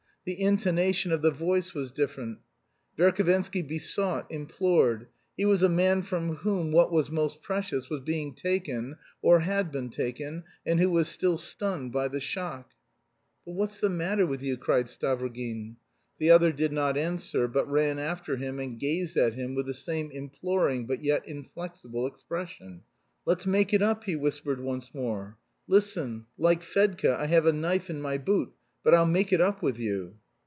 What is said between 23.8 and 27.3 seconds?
up!" he whispered once more. "Listen. Like Fedka, I